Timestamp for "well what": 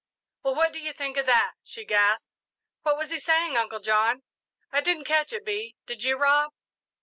0.41-0.71